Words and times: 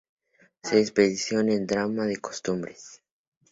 Se 0.63 0.79
especializó 0.79 1.41
en 1.41 1.49
el 1.51 1.67
drama 1.67 2.07
de 2.07 2.17
costumbres. 2.17 3.03